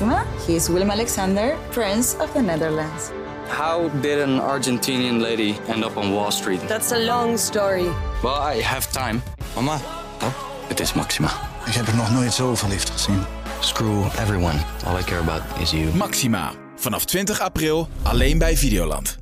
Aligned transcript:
Maxima. 0.00 0.24
He 0.46 0.54
is 0.54 0.68
Willem 0.68 0.90
Alexander, 0.90 1.56
Prince 1.70 2.16
of 2.20 2.32
the 2.32 2.40
Netherlands. 2.40 3.10
How 3.48 3.88
did 4.00 4.18
an 4.20 4.38
Argentinian 4.40 5.20
lady 5.20 5.56
end 5.68 5.84
up 5.84 5.96
on 5.96 6.12
Wall 6.12 6.30
Street? 6.30 6.60
That's 6.68 6.92
a 6.92 6.98
long 6.98 7.38
story. 7.38 7.88
Well, 8.22 8.56
I 8.56 8.62
have 8.62 8.86
time. 8.92 9.22
Mama, 9.54 9.78
Oh, 10.22 10.32
het 10.68 10.80
is 10.80 10.92
Maxima. 10.92 11.28
ik 11.66 11.72
heb 11.74 11.86
er 11.86 11.96
nog 11.96 12.10
nooit 12.10 12.32
zo 12.32 12.54
verliefd 12.54 12.90
gezien. 12.90 13.24
Screw 13.60 14.04
everyone. 14.04 14.58
All 14.86 14.98
I 14.98 15.02
care 15.02 15.20
about 15.20 15.42
is 15.60 15.70
you. 15.70 15.94
Maxima. 15.94 16.52
Vanaf 16.76 17.04
20 17.04 17.40
april 17.40 17.88
alleen 18.02 18.38
bij 18.38 18.56
Videoland. 18.56 19.16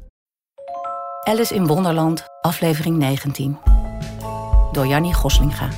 Alice 1.25 1.55
in 1.55 1.67
Wonderland, 1.67 2.25
aflevering 2.41 2.97
19. 2.97 3.59
Door 4.73 4.87
Jannie 4.87 5.15
Goslinga. 5.15 5.69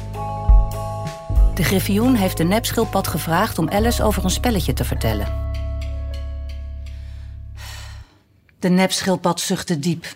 De 1.59 1.65
griffioen 1.65 2.15
heeft 2.15 2.37
de 2.37 2.45
nepschildpad 2.45 3.09
gevraagd 3.09 3.59
om 3.59 3.69
Alice 3.69 4.03
over 4.03 4.25
een 4.25 4.31
spelletje 4.31 4.73
te 4.73 4.85
vertellen. 4.85 5.51
De 8.59 8.69
nepschildpad 8.69 9.41
zuchtte 9.41 9.79
diep 9.79 10.07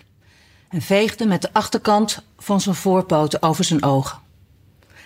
en 0.69 0.81
veegde 0.81 1.25
met 1.25 1.41
de 1.41 1.53
achterkant 1.53 2.23
van 2.37 2.61
zijn 2.61 2.75
voorpoten 2.75 3.41
over 3.41 3.63
zijn 3.63 3.83
ogen. 3.83 4.19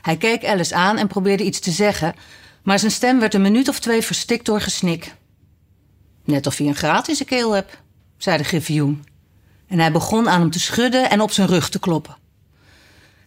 Hij 0.02 0.18
keek 0.18 0.46
Alice 0.46 0.76
aan 0.76 0.98
en 0.98 1.08
probeerde 1.08 1.44
iets 1.44 1.60
te 1.60 1.72
zeggen, 1.72 2.16
maar 2.64 2.80
zijn 2.80 2.92
stem 2.92 3.20
werd 3.20 3.34
een 3.34 3.42
minuut 3.42 3.68
of 3.68 3.80
twee 3.80 4.02
verstikt 4.02 4.46
door 4.46 4.62
gesnik. 4.62 5.16
Net 6.24 6.48
of 6.48 6.58
hij 6.58 6.68
een 6.68 6.76
graat 6.76 7.08
in 7.08 7.26
keel 7.26 7.52
hebt, 7.52 7.78
zei 8.18 8.38
de 8.38 8.44
griffioen. 8.44 9.06
En 9.68 9.80
hij 9.80 9.92
begon 9.92 10.30
aan 10.30 10.40
hem 10.40 10.52
te 10.52 10.60
schudden 10.60 11.10
en 11.10 11.22
op 11.22 11.32
zijn 11.32 11.48
rug 11.48 11.70
te 11.70 11.80
kloppen. 11.80 12.18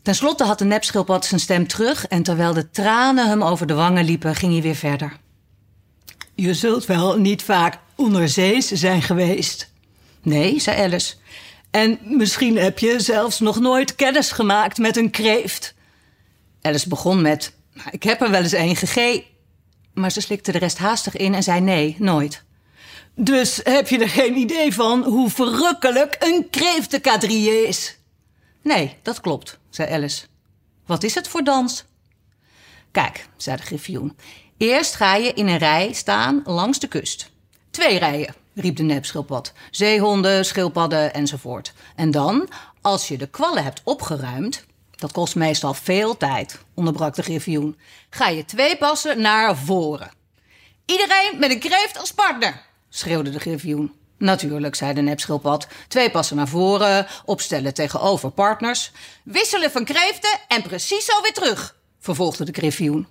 Ten 0.03 0.15
slotte 0.15 0.45
had 0.45 0.59
de 0.59 0.65
nepschildpad 0.65 1.25
zijn 1.25 1.41
stem 1.41 1.67
terug 1.67 2.07
en 2.07 2.23
terwijl 2.23 2.53
de 2.53 2.71
tranen 2.71 3.29
hem 3.29 3.43
over 3.43 3.67
de 3.67 3.75
wangen 3.75 4.05
liepen, 4.05 4.35
ging 4.35 4.53
hij 4.53 4.63
weer 4.63 4.75
verder. 4.75 5.17
Je 6.35 6.55
zult 6.55 6.87
wel 6.87 7.19
niet 7.19 7.43
vaak 7.43 7.79
onderzees 7.97 8.67
zijn 8.71 9.03
geweest. 9.03 9.73
Nee, 10.23 10.61
zei 10.61 10.83
Alice. 10.83 11.15
En 11.71 11.99
misschien 12.03 12.57
heb 12.57 12.79
je 12.79 13.01
zelfs 13.01 13.41
nog 13.41 13.61
nooit 13.61 13.95
kennis 13.95 14.31
gemaakt 14.31 14.79
met 14.79 14.97
een 14.97 15.11
kreeft. 15.11 15.75
Alice 16.63 16.89
begon 16.89 17.23
met: 17.23 17.53
Ik 17.91 18.03
heb 18.03 18.21
er 18.21 18.31
wel 18.31 18.43
eens 18.43 18.53
een 18.53 18.77
gegeten. 18.77 19.29
Maar 19.95 20.11
ze 20.11 20.21
slikte 20.21 20.53
de 20.53 20.59
rest 20.59 20.79
haastig 20.79 21.17
in 21.17 21.35
en 21.35 21.43
zei: 21.43 21.61
Nee, 21.61 21.97
nooit. 21.99 22.43
Dus 23.15 23.61
heb 23.63 23.89
je 23.89 23.99
er 23.99 24.09
geen 24.09 24.37
idee 24.37 24.75
van 24.75 25.05
hoe 25.05 25.31
verrukkelijk 25.31 26.17
een 26.19 26.47
kreeftenkadrille 26.51 27.67
is? 27.69 27.99
Nee, 28.63 28.97
dat 29.03 29.21
klopt, 29.21 29.59
zei 29.71 29.93
Alice. 29.93 30.27
Wat 30.87 31.03
is 31.03 31.15
het 31.15 31.29
voor 31.29 31.45
dans? 31.45 31.85
Kijk, 32.91 33.29
zei 33.37 33.57
de 33.57 33.63
griffioen. 33.63 34.17
Eerst 34.57 34.95
ga 34.95 35.15
je 35.15 35.33
in 35.33 35.49
een 35.49 35.59
rij 35.59 35.93
staan 35.93 36.43
langs 36.45 36.79
de 36.79 36.89
kust. 36.89 37.31
Twee 37.71 37.99
rijen, 37.99 38.35
riep 38.55 38.77
de 38.77 38.83
nepschildpad. 38.83 39.53
Zeehonden, 39.71 40.45
schildpadden 40.45 41.15
enzovoort. 41.15 41.73
En 41.97 42.11
dan, 42.11 42.49
als 42.81 43.09
je 43.09 43.19
de 43.19 43.27
kwallen 43.27 43.65
hebt 43.65 43.81
opgeruimd... 43.85 44.65
dat 44.91 45.13
kost 45.13 45.35
meestal 45.35 45.75
veel 45.75 46.17
tijd, 46.17 46.59
onderbrak 46.75 47.15
de 47.15 47.23
griffioen... 47.23 47.79
ga 48.11 48.29
je 48.29 48.45
twee 48.45 48.77
passen 48.77 49.21
naar 49.21 49.57
voren. 49.57 50.11
Iedereen 50.87 51.39
met 51.39 51.51
een 51.51 51.59
kreeft 51.59 51.99
als 51.99 52.13
partner, 52.13 52.63
schreeuwde 52.89 53.31
de 53.31 53.41
griffioen. 53.41 54.00
Natuurlijk, 54.21 54.75
zei 54.75 54.95
de 54.95 55.01
nepschildpad. 55.01 55.67
Twee 55.89 56.11
passen 56.11 56.37
naar 56.37 56.49
voren, 56.49 57.07
opstellen 57.25 57.75
tegenover 57.75 58.31
partners. 58.31 58.93
Wisselen 59.25 59.71
van 59.71 59.85
kreeften 59.85 60.41
en 60.49 60.63
precies 60.63 61.05
zo 61.05 61.23
weer 61.23 61.33
terug, 61.33 61.77
vervolgde 62.01 62.45
de 62.45 62.53
griffioen. 62.53 63.07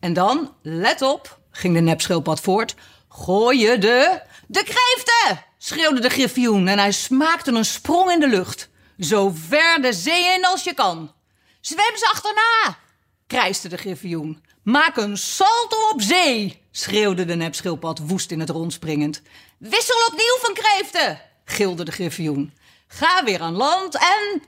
En 0.00 0.12
dan, 0.12 0.54
let 0.62 1.02
op, 1.02 1.38
ging 1.50 1.74
de 1.74 1.80
nepschildpad 1.80 2.40
voort. 2.40 2.74
Gooi 3.08 3.58
je 3.58 3.78
de... 3.78 4.20
De 4.46 4.62
kreeften! 4.62 5.44
schreeuwde 5.58 6.00
de 6.00 6.08
griffioen 6.08 6.68
en 6.68 6.78
hij 6.78 6.92
smaakte 6.92 7.52
een 7.52 7.64
sprong 7.64 8.10
in 8.10 8.20
de 8.20 8.28
lucht. 8.28 8.68
Zo 8.98 9.32
ver 9.48 9.82
de 9.82 9.92
zee 9.92 10.34
in 10.34 10.44
als 10.44 10.64
je 10.64 10.74
kan. 10.74 11.12
Zwem 11.60 11.96
ze 11.96 12.10
achterna, 12.12 12.78
krijste 13.26 13.68
de 13.68 13.76
griffioen. 13.76 14.42
Maak 14.62 14.96
een 14.96 15.16
salto 15.16 15.76
op 15.92 16.02
zee, 16.02 16.62
schreeuwde 16.70 17.24
de 17.24 17.34
nepschildpad 17.34 17.98
woest 17.98 18.30
in 18.30 18.40
het 18.40 18.50
rond 18.50 18.72
springend. 18.72 19.22
Wissel 19.58 20.06
opnieuw 20.10 20.36
van 20.40 20.54
kreeften, 20.54 21.20
gilde 21.44 21.84
de 21.84 21.92
griffioen. 21.92 22.52
Ga 22.86 23.24
weer 23.24 23.40
aan 23.40 23.54
land 23.54 23.96
en... 23.96 24.42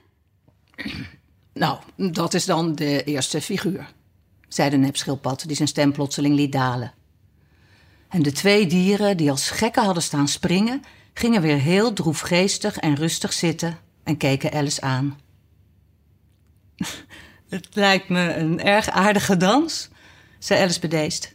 Nou, 1.53 1.79
dat 1.95 2.33
is 2.33 2.45
dan 2.45 2.75
de 2.75 3.03
eerste 3.03 3.41
figuur, 3.41 3.93
zei 4.47 4.69
de 4.69 4.77
nepschildpad 4.77 5.47
die 5.47 5.55
zijn 5.55 5.67
stem 5.67 5.91
plotseling 5.91 6.35
liet 6.35 6.51
dalen. 6.51 6.93
En 8.09 8.21
de 8.21 8.31
twee 8.31 8.67
dieren 8.67 9.17
die 9.17 9.31
als 9.31 9.49
gekken 9.49 9.83
hadden 9.83 10.03
staan 10.03 10.27
springen... 10.27 10.83
gingen 11.13 11.41
weer 11.41 11.57
heel 11.57 11.93
droefgeestig 11.93 12.77
en 12.77 12.95
rustig 12.95 13.33
zitten 13.33 13.79
en 14.03 14.17
keken 14.17 14.51
Alice 14.51 14.81
aan. 14.81 15.19
Het 17.49 17.67
lijkt 17.71 18.09
me 18.09 18.33
een 18.33 18.63
erg 18.63 18.89
aardige 18.89 19.37
dans, 19.37 19.89
zei 20.39 20.61
Alice 20.61 20.79
bedeesd. 20.79 21.33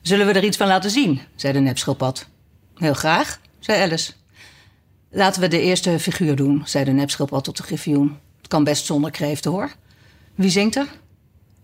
Zullen 0.00 0.26
we 0.26 0.32
er 0.32 0.44
iets 0.44 0.56
van 0.56 0.66
laten 0.66 0.90
zien, 0.90 1.20
zei 1.36 1.52
de 1.52 1.60
nepschildpad. 1.60 2.30
Heel 2.74 2.94
graag, 2.94 3.40
zei 3.58 3.82
Alice. 3.82 4.12
Laten 5.10 5.40
we 5.40 5.48
de 5.48 5.60
eerste 5.60 5.98
figuur 5.98 6.36
doen, 6.36 6.62
zei 6.64 6.84
de 6.84 6.90
nepschildpad 6.90 7.44
tot 7.44 7.56
de 7.56 7.62
griffioen. 7.62 8.18
Het 8.36 8.48
kan 8.48 8.64
best 8.64 8.86
zonder 8.86 9.10
kreeften, 9.10 9.50
hoor. 9.50 9.72
Wie 10.34 10.50
zingt 10.50 10.76
er? 10.76 10.88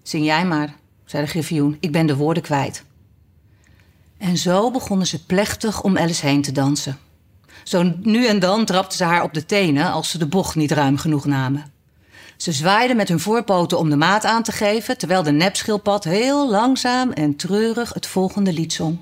Zing 0.03 0.25
jij 0.25 0.45
maar, 0.45 0.75
zei 1.05 1.25
de 1.25 1.31
griffioen. 1.31 1.77
Ik 1.81 1.93
ben 1.93 2.07
de 2.07 2.17
woorden 2.17 2.43
kwijt. 2.43 2.85
En 4.19 4.37
zo 4.37 4.71
begonnen 4.71 5.07
ze 5.07 5.25
plechtig 5.25 5.83
om 5.83 5.99
Alice 5.99 6.27
heen 6.27 6.43
te 6.43 6.53
dansen. 6.53 6.99
Zo 7.63 7.93
nu 8.01 8.27
en 8.27 8.39
dan 8.39 8.65
trapten 8.65 8.99
ze 8.99 9.05
haar 9.05 9.23
op 9.23 9.35
de 9.35 9.47
tenen 9.47 9.93
als 9.93 10.11
ze 10.11 10.19
de 10.19 10.27
bocht 10.27 10.55
niet 10.55 10.71
ruim 10.71 10.97
genoeg 10.97 11.25
namen. 11.25 11.73
Ze 12.37 12.53
zwaaiden 12.53 12.97
met 12.97 13.09
hun 13.09 13.21
voorpoten 13.21 13.79
om 13.79 13.91
de 13.91 13.97
maat 13.97 14.25
aan 14.25 14.43
te 14.43 14.53
geven, 14.53 14.99
terwijl 14.99 15.23
de 15.23 15.33
nepschildpad 15.33 16.05
heel 16.05 16.51
langzaam 16.51 17.13
en 17.13 17.37
treurig 17.37 17.93
het 17.93 18.07
volgende 18.07 18.53
lied 18.53 18.73
zong. 18.73 19.01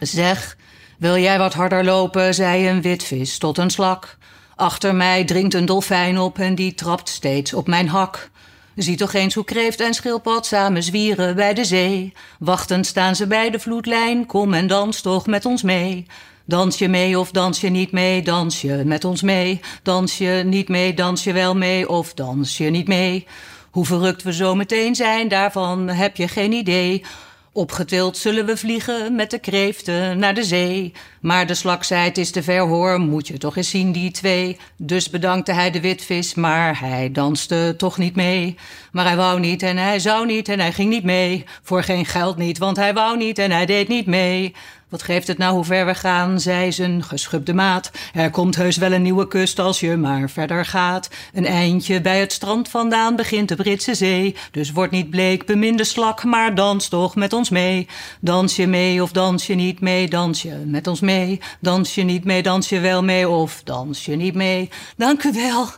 Zeg, 0.00 0.56
wil 0.98 1.16
jij 1.16 1.38
wat 1.38 1.54
harder 1.54 1.84
lopen, 1.84 2.34
zei 2.34 2.68
een 2.68 2.82
witvis 2.82 3.38
tot 3.38 3.58
een 3.58 3.70
slak. 3.70 4.16
Achter 4.56 4.94
mij 4.94 5.24
dringt 5.24 5.54
een 5.54 5.66
dolfijn 5.66 6.18
op 6.18 6.38
en 6.38 6.54
die 6.54 6.74
trapt 6.74 7.08
steeds 7.08 7.54
op 7.54 7.66
mijn 7.66 7.88
hak. 7.88 8.30
Zie 8.74 8.96
toch 8.96 9.12
eens 9.12 9.34
hoe 9.34 9.44
kreeft 9.44 9.80
en 9.80 9.94
schildpad 9.94 10.46
samen 10.46 10.82
zwieren 10.82 11.36
bij 11.36 11.54
de 11.54 11.64
zee. 11.64 12.12
Wachtend 12.38 12.86
staan 12.86 13.16
ze 13.16 13.26
bij 13.26 13.50
de 13.50 13.58
vloedlijn, 13.58 14.26
kom 14.26 14.54
en 14.54 14.66
dans 14.66 15.00
toch 15.00 15.26
met 15.26 15.44
ons 15.44 15.62
mee. 15.62 16.06
Dans 16.44 16.78
je 16.78 16.88
mee 16.88 17.18
of 17.18 17.30
dans 17.30 17.60
je 17.60 17.68
niet 17.68 17.92
mee, 17.92 18.22
dans 18.22 18.60
je 18.60 18.82
met 18.84 19.04
ons 19.04 19.22
mee. 19.22 19.60
Dans 19.82 20.18
je 20.18 20.42
niet 20.46 20.68
mee, 20.68 20.94
dans 20.94 21.24
je 21.24 21.32
wel 21.32 21.56
mee 21.56 21.88
of 21.88 22.14
dans 22.14 22.56
je 22.56 22.70
niet 22.70 22.88
mee. 22.88 23.26
Hoe 23.70 23.86
verrukt 23.86 24.22
we 24.22 24.32
zo 24.32 24.54
meteen 24.54 24.94
zijn, 24.94 25.28
daarvan 25.28 25.88
heb 25.88 26.16
je 26.16 26.28
geen 26.28 26.52
idee. 26.52 27.04
Opgetild 27.52 28.16
zullen 28.16 28.46
we 28.46 28.56
vliegen 28.56 29.14
met 29.14 29.30
de 29.30 29.38
kreeften 29.38 30.18
naar 30.18 30.34
de 30.34 30.44
zee. 30.44 30.92
Maar 31.20 31.46
de 31.46 31.54
slak 31.54 31.84
zei, 31.84 32.04
het 32.04 32.18
is 32.18 32.30
te 32.30 32.42
ver 32.42 32.60
hoor, 32.60 33.00
moet 33.00 33.26
je 33.26 33.38
toch 33.38 33.56
eens 33.56 33.70
zien 33.70 33.92
die 33.92 34.10
twee. 34.10 34.56
Dus 34.76 35.10
bedankte 35.10 35.52
hij 35.52 35.70
de 35.70 35.80
witvis, 35.80 36.34
maar 36.34 36.80
hij 36.80 37.12
danste 37.12 37.74
toch 37.76 37.98
niet 37.98 38.16
mee. 38.16 38.56
Maar 38.92 39.04
hij 39.04 39.16
wou 39.16 39.40
niet 39.40 39.62
en 39.62 39.76
hij 39.76 39.98
zou 39.98 40.26
niet 40.26 40.48
en 40.48 40.60
hij 40.60 40.72
ging 40.72 40.90
niet 40.90 41.04
mee. 41.04 41.44
Voor 41.62 41.82
geen 41.82 42.06
geld 42.06 42.36
niet, 42.36 42.58
want 42.58 42.76
hij 42.76 42.94
wou 42.94 43.16
niet 43.16 43.38
en 43.38 43.50
hij 43.50 43.66
deed 43.66 43.88
niet 43.88 44.06
mee. 44.06 44.54
Wat 44.90 45.02
geeft 45.02 45.26
het 45.26 45.38
nou 45.38 45.54
hoe 45.54 45.64
ver 45.64 45.86
we 45.86 45.94
gaan, 45.94 46.40
zei 46.40 46.72
zijn 46.72 47.02
geschubde 47.02 47.54
maat. 47.54 47.90
Er 48.12 48.30
komt 48.30 48.56
heus 48.56 48.76
wel 48.76 48.92
een 48.92 49.02
nieuwe 49.02 49.28
kust 49.28 49.58
als 49.58 49.80
je 49.80 49.96
maar 49.96 50.30
verder 50.30 50.64
gaat. 50.64 51.08
Een 51.32 51.46
eindje 51.46 52.00
bij 52.00 52.20
het 52.20 52.32
strand 52.32 52.68
vandaan 52.68 53.16
begint 53.16 53.48
de 53.48 53.56
Britse 53.56 53.94
zee. 53.94 54.36
Dus 54.50 54.72
word 54.72 54.90
niet 54.90 55.10
bleek, 55.10 55.46
bemin 55.46 55.76
de 55.76 55.84
slak, 55.84 56.24
maar 56.24 56.54
dans 56.54 56.88
toch 56.88 57.14
met 57.14 57.32
ons 57.32 57.50
mee. 57.50 57.88
Dans 58.20 58.56
je 58.56 58.66
mee 58.66 59.02
of 59.02 59.12
dans 59.12 59.46
je 59.46 59.54
niet 59.54 59.80
mee, 59.80 60.08
dans 60.08 60.42
je 60.42 60.62
met 60.66 60.86
ons 60.86 61.00
mee. 61.00 61.40
Dans 61.60 61.94
je 61.94 62.02
niet 62.02 62.24
mee, 62.24 62.42
dans 62.42 62.68
je 62.68 62.80
wel 62.80 63.02
mee 63.02 63.28
of 63.28 63.60
dans 63.64 64.04
je 64.04 64.16
niet 64.16 64.34
mee. 64.34 64.70
Dank 64.96 65.22
u 65.22 65.32
wel. 65.32 65.68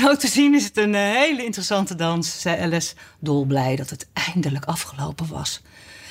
Zo 0.00 0.16
te 0.16 0.28
zien 0.28 0.54
is 0.54 0.64
het 0.64 0.76
een 0.76 0.94
eh, 0.94 1.02
hele 1.02 1.44
interessante 1.44 1.94
dans, 1.94 2.40
zei 2.40 2.60
Alice, 2.60 2.94
dolblij 3.18 3.76
dat 3.76 3.90
het 3.90 4.06
eindelijk 4.12 4.64
afgelopen 4.64 5.28
was. 5.28 5.62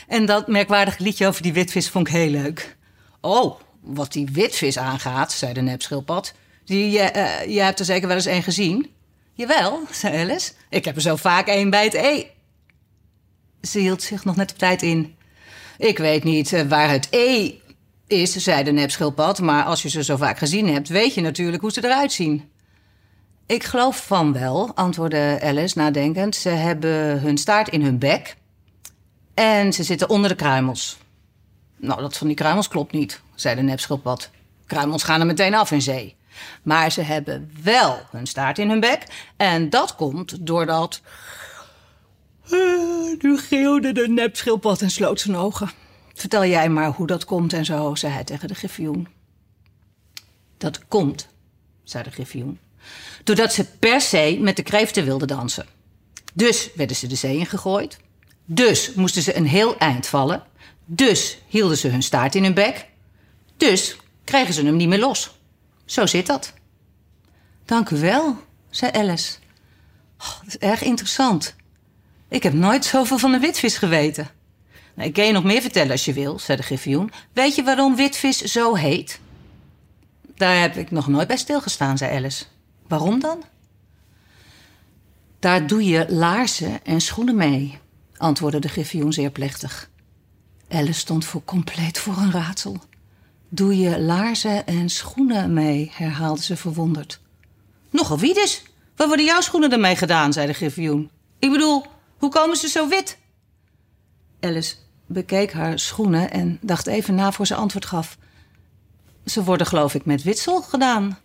En 0.07 0.25
dat 0.25 0.47
merkwaardige 0.47 1.03
liedje 1.03 1.27
over 1.27 1.41
die 1.41 1.53
witvis 1.53 1.89
vond 1.89 2.07
ik 2.07 2.13
heel 2.13 2.29
leuk. 2.29 2.75
Oh, 3.21 3.59
wat 3.81 4.11
die 4.11 4.29
witvis 4.31 4.77
aangaat, 4.77 5.31
zei 5.31 5.53
de 5.53 5.61
nepschildpad. 5.61 6.33
Die, 6.65 6.99
uh, 6.99 7.45
je 7.45 7.61
hebt 7.61 7.79
er 7.79 7.85
zeker 7.85 8.07
wel 8.07 8.15
eens 8.15 8.25
een 8.25 8.43
gezien? 8.43 8.91
Jawel, 9.33 9.79
zei 9.91 10.17
Alice. 10.17 10.51
Ik 10.69 10.85
heb 10.85 10.95
er 10.95 11.01
zo 11.01 11.15
vaak 11.15 11.47
een 11.47 11.69
bij 11.69 11.83
het 11.83 11.93
E. 11.93 12.25
Ze 13.61 13.79
hield 13.79 14.03
zich 14.03 14.25
nog 14.25 14.35
net 14.35 14.51
op 14.51 14.57
tijd 14.57 14.81
in. 14.81 15.15
Ik 15.77 15.97
weet 15.97 16.23
niet 16.23 16.53
eh, 16.53 16.61
waar 16.61 16.89
het 16.89 17.07
E 17.09 17.51
is, 18.07 18.35
zei 18.35 18.63
de 18.63 18.71
nepschildpad. 18.71 19.39
Maar 19.39 19.63
als 19.63 19.81
je 19.81 19.89
ze 19.89 20.03
zo 20.03 20.17
vaak 20.17 20.37
gezien 20.37 20.73
hebt, 20.73 20.87
weet 20.87 21.13
je 21.13 21.21
natuurlijk 21.21 21.61
hoe 21.61 21.71
ze 21.71 21.85
eruit 21.85 22.11
zien. 22.11 22.49
Ik 23.45 23.63
geloof 23.63 24.05
van 24.05 24.33
wel, 24.33 24.71
antwoordde 24.75 25.39
Alice 25.41 25.77
nadenkend. 25.77 26.35
Ze 26.35 26.49
hebben 26.49 27.21
hun 27.21 27.37
staart 27.37 27.69
in 27.69 27.81
hun 27.81 27.99
bek. 27.99 28.35
En 29.33 29.73
ze 29.73 29.83
zitten 29.83 30.09
onder 30.09 30.29
de 30.29 30.35
kruimels. 30.35 30.97
Nou, 31.77 32.01
dat 32.01 32.17
van 32.17 32.27
die 32.27 32.35
kruimels 32.35 32.67
klopt 32.67 32.91
niet, 32.91 33.21
zei 33.35 33.55
de 33.55 33.61
nepschildpad. 33.61 34.29
Kruimels 34.65 35.03
gaan 35.03 35.19
er 35.19 35.25
meteen 35.25 35.53
af 35.53 35.71
in 35.71 35.81
zee. 35.81 36.15
Maar 36.63 36.91
ze 36.91 37.01
hebben 37.01 37.51
wel 37.63 37.99
hun 38.11 38.25
staart 38.25 38.57
in 38.57 38.69
hun 38.69 38.79
bek. 38.79 39.03
En 39.37 39.69
dat 39.69 39.95
komt 39.95 40.45
doordat... 40.47 41.01
Uh, 42.49 43.21
nu 43.21 43.37
geeuwde 43.37 43.91
de 43.91 44.07
nepschildpad 44.07 44.81
en 44.81 44.89
sloot 44.89 45.19
zijn 45.19 45.35
ogen. 45.35 45.71
Vertel 46.13 46.45
jij 46.45 46.69
maar 46.69 46.91
hoe 46.91 47.07
dat 47.07 47.25
komt 47.25 47.53
en 47.53 47.65
zo, 47.65 47.95
zei 47.95 48.13
hij 48.13 48.23
tegen 48.23 48.47
de 48.47 48.53
griffioen. 48.53 49.07
Dat 50.57 50.87
komt, 50.87 51.27
zei 51.83 52.03
de 52.03 52.11
griffioen, 52.11 52.59
doordat 53.23 53.53
ze 53.53 53.65
per 53.65 54.01
se 54.01 54.37
met 54.39 54.55
de 54.55 54.63
kreeften 54.63 55.05
wilden 55.05 55.27
dansen. 55.27 55.65
Dus 56.33 56.69
werden 56.75 56.95
ze 56.95 57.07
de 57.07 57.15
zee 57.15 57.37
ingegooid. 57.37 57.97
Dus 58.45 58.93
moesten 58.93 59.21
ze 59.21 59.35
een 59.35 59.47
heel 59.47 59.77
eind 59.77 60.07
vallen. 60.07 60.43
Dus 60.85 61.37
hielden 61.47 61.77
ze 61.77 61.87
hun 61.87 62.03
staart 62.03 62.35
in 62.35 62.43
hun 62.43 62.53
bek. 62.53 62.85
Dus 63.57 63.95
kregen 64.23 64.53
ze 64.53 64.65
hem 64.65 64.75
niet 64.75 64.87
meer 64.87 64.99
los. 64.99 65.37
Zo 65.85 66.05
zit 66.05 66.25
dat. 66.25 66.53
Dank 67.65 67.89
u 67.89 67.97
wel, 67.97 68.37
zei 68.69 68.91
Alice. 68.91 69.37
Oh, 70.19 70.39
dat 70.39 70.47
is 70.47 70.57
erg 70.57 70.81
interessant. 70.81 71.55
Ik 72.27 72.43
heb 72.43 72.53
nooit 72.53 72.85
zoveel 72.85 73.17
van 73.17 73.31
de 73.31 73.39
witvis 73.39 73.77
geweten. 73.77 74.29
Nou, 74.93 75.07
ik 75.07 75.13
kan 75.13 75.25
je 75.25 75.31
nog 75.31 75.43
meer 75.43 75.61
vertellen 75.61 75.91
als 75.91 76.05
je 76.05 76.13
wil, 76.13 76.39
zei 76.39 76.57
de 76.57 76.63
griffioen. 76.63 77.11
Weet 77.33 77.55
je 77.55 77.63
waarom 77.63 77.95
witvis 77.95 78.41
zo 78.41 78.75
heet? 78.75 79.19
Daar 80.35 80.61
heb 80.61 80.77
ik 80.77 80.91
nog 80.91 81.07
nooit 81.07 81.27
bij 81.27 81.37
stilgestaan, 81.37 81.97
zei 81.97 82.15
Alice. 82.15 82.45
Waarom 82.87 83.19
dan? 83.19 83.43
Daar 85.39 85.67
doe 85.67 85.85
je 85.85 86.05
laarzen 86.09 86.85
en 86.85 87.01
schoenen 87.01 87.35
mee, 87.35 87.79
antwoordde 88.23 88.59
de 88.59 88.67
griffioen 88.67 89.13
zeer 89.13 89.29
plechtig. 89.29 89.89
Alice 90.69 90.99
stond 90.99 91.25
voor 91.25 91.43
compleet 91.45 91.99
voor 91.99 92.17
een 92.17 92.31
raadsel. 92.31 92.77
Doe 93.49 93.77
je 93.77 94.01
laarzen 94.01 94.65
en 94.65 94.89
schoenen 94.89 95.53
mee, 95.53 95.91
herhaalde 95.93 96.41
ze 96.41 96.55
verwonderd. 96.55 97.19
Nogal 97.89 98.19
wie 98.19 98.33
dus? 98.33 98.63
Wat 98.95 99.07
worden 99.07 99.25
jouw 99.25 99.41
schoenen 99.41 99.71
ermee 99.71 99.95
gedaan, 99.95 100.33
zei 100.33 100.47
de 100.47 100.53
griffioen. 100.53 101.09
Ik 101.39 101.51
bedoel, 101.51 101.85
hoe 102.17 102.29
komen 102.29 102.57
ze 102.57 102.67
zo 102.67 102.87
wit? 102.87 103.17
Alice 104.39 104.75
bekeek 105.05 105.53
haar 105.53 105.79
schoenen 105.79 106.31
en 106.31 106.57
dacht 106.61 106.87
even 106.87 107.15
na 107.15 107.31
voor 107.31 107.47
ze 107.47 107.55
antwoord 107.55 107.85
gaf. 107.85 108.17
Ze 109.25 109.43
worden 109.43 109.67
geloof 109.67 109.93
ik 109.93 110.05
met 110.05 110.23
witsel 110.23 110.61
gedaan. 110.61 111.19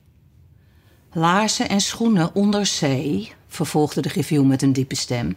Laarzen 1.12 1.68
en 1.68 1.80
schoenen 1.80 2.34
onder 2.34 2.66
zee, 2.66 3.32
vervolgde 3.48 4.00
de 4.00 4.08
griffioen 4.08 4.46
met 4.46 4.62
een 4.62 4.72
diepe 4.72 4.94
stem, 4.94 5.36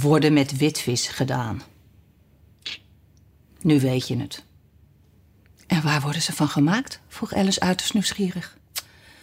worden 0.00 0.32
met 0.32 0.56
witvis 0.56 1.08
gedaan. 1.08 1.62
Nu 3.60 3.80
weet 3.80 4.08
je 4.08 4.16
het. 4.16 4.44
En 5.66 5.82
waar 5.82 6.00
worden 6.00 6.22
ze 6.22 6.32
van 6.32 6.48
gemaakt? 6.48 7.00
vroeg 7.08 7.34
Alice 7.34 7.60
uiterst 7.60 7.92
nieuwsgierig. 7.92 8.56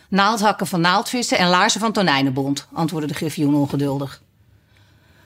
Naaldhakken 0.09 0.67
van 0.67 0.81
naaldvissen 0.81 1.37
en 1.37 1.47
laarzen 1.47 1.79
van 1.79 1.91
tonijnenbond, 1.91 2.67
antwoordde 2.73 3.07
de 3.07 3.17
griffioen 3.17 3.55
ongeduldig. 3.55 4.21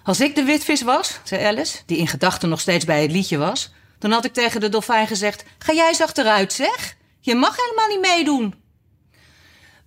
Als 0.04 0.20
ik 0.20 0.36
de 0.36 0.44
witvis 0.44 0.82
was, 0.82 1.20
zei 1.24 1.46
Alice, 1.46 1.78
die 1.86 1.98
in 1.98 2.08
gedachten 2.08 2.50
nog 2.50 2.60
steeds 2.60 2.86
bij 2.86 3.02
het 3.02 3.12
liedje 3.12 3.38
was, 3.38 3.72
dan 4.00 4.12
had 4.12 4.26
ik 4.26 4.34
tegen 4.34 4.60
de 4.60 4.70
dolfijn 4.70 5.08
gezegd: 5.08 5.44
Ga 5.58 5.74
jij 5.74 5.88
eens 5.88 6.02
achteruit, 6.02 6.54
zeg? 6.54 6.96
Je 7.20 7.36
mag 7.36 7.56
helemaal 7.56 7.88
niet 7.88 8.16
meedoen. 8.16 8.56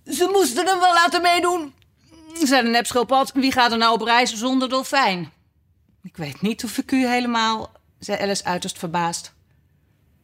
Ze 0.05 0.29
moesten 0.31 0.67
hem 0.67 0.79
wel 0.79 0.93
laten 0.93 1.21
meedoen, 1.21 1.73
zei 2.43 2.63
de 2.63 2.69
nepschildpad. 2.69 3.31
Wie 3.33 3.51
gaat 3.51 3.71
er 3.71 3.77
nou 3.77 3.93
op 3.93 4.01
reis 4.01 4.33
zonder 4.33 4.69
dolfijn? 4.69 5.31
Ik 6.09 6.17
weet 6.17 6.41
niet 6.41 6.63
of 6.63 6.77
ik 6.77 6.91
u 6.91 7.07
helemaal, 7.07 7.71
zei 7.99 8.21
Alice 8.21 8.43
uiterst 8.43 8.77
verbaasd. 8.77 9.33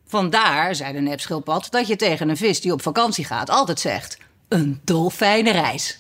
Vandaar, 0.05 0.75
zei 0.75 0.93
de 0.93 0.99
nepschildpad, 0.99 1.71
dat 1.71 1.87
je 1.87 1.95
tegen 1.95 2.29
een 2.29 2.37
vis 2.37 2.61
die 2.61 2.71
op 2.71 2.81
vakantie 2.81 3.25
gaat 3.25 3.49
altijd 3.49 3.79
zegt: 3.79 4.17
een 4.47 4.81
dolfijnenreis. 4.83 5.99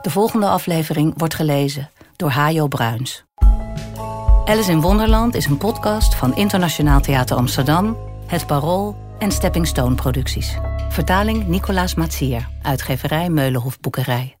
De 0.00 0.10
volgende 0.10 0.46
aflevering 0.46 1.14
wordt 1.16 1.34
gelezen 1.34 1.90
door 2.16 2.30
Hajo 2.30 2.66
Bruins. 2.66 3.24
Alice 4.44 4.70
in 4.70 4.80
Wonderland 4.80 5.34
is 5.34 5.46
een 5.46 5.58
podcast 5.58 6.14
van 6.14 6.36
Internationaal 6.36 7.00
Theater 7.00 7.36
Amsterdam, 7.36 7.96
Het 8.26 8.46
Parool 8.46 8.96
en 9.18 9.32
Stepping 9.32 9.66
Stone 9.66 9.94
Producties. 9.94 10.56
Vertaling 10.88 11.46
Nicolaas 11.46 11.94
Matsier, 11.94 12.48
uitgeverij 12.62 13.28
Meulenhof 13.28 13.80
Boekerij. 13.80 14.36